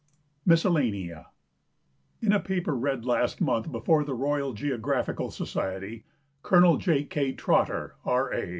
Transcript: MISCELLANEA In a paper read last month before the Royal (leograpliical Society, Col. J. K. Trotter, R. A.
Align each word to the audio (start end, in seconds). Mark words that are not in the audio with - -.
MISCELLANEA 0.47 1.27
In 2.23 2.33
a 2.33 2.39
paper 2.39 2.75
read 2.75 3.05
last 3.05 3.39
month 3.39 3.71
before 3.71 4.03
the 4.03 4.15
Royal 4.15 4.51
(leograpliical 4.51 5.31
Society, 5.31 6.05
Col. 6.41 6.77
J. 6.77 7.03
K. 7.03 7.33
Trotter, 7.33 7.93
R. 8.03 8.33
A. 8.33 8.49